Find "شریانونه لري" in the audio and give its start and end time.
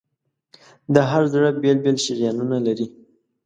2.05-2.85